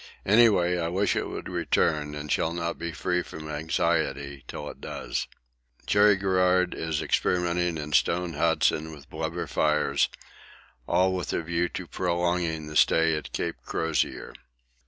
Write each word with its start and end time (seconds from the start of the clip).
Any 0.25 0.49
way 0.49 0.79
I 0.79 0.87
wish 0.87 1.15
it 1.15 1.29
would 1.29 1.47
return, 1.47 2.15
and 2.15 2.31
shall 2.31 2.53
not 2.53 2.79
be 2.79 2.91
free 2.91 3.21
from 3.21 3.47
anxiety 3.47 4.43
till 4.47 4.67
it 4.67 4.81
does. 4.81 5.27
Cherry 5.85 6.15
Garrard 6.15 6.73
is 6.73 7.03
experimenting 7.03 7.77
in 7.77 7.93
stone 7.93 8.33
huts 8.33 8.71
and 8.71 8.91
with 8.91 9.11
blubber 9.11 9.45
fires 9.45 10.09
all 10.87 11.13
with 11.13 11.33
a 11.33 11.43
view 11.43 11.69
to 11.69 11.85
prolonging 11.85 12.65
the 12.65 12.75
stay 12.75 13.15
at 13.15 13.31
Cape 13.31 13.57
Crozier. 13.63 14.33